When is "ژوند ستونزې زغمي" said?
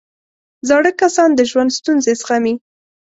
1.49-2.53